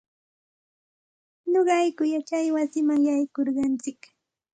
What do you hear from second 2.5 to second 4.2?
wasiman yaykurquntsik.